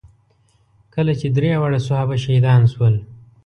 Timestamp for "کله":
0.93-1.13